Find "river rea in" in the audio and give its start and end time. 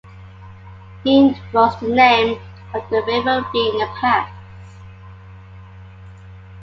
3.03-3.77